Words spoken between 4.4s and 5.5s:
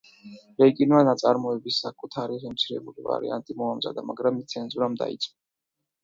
ის ცენზურამ დაიწუნა.